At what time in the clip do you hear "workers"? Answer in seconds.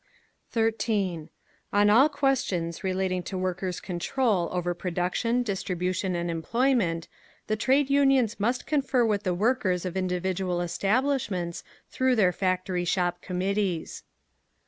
3.37-3.79, 9.35-9.85